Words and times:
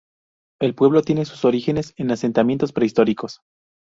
El 0.59 0.73
pueblo 0.73 1.03
tiene 1.03 1.25
sus 1.25 1.45
orígenes 1.45 1.93
en 1.95 2.09
asentamientos 2.09 2.73
prehistóricos. 2.73 3.41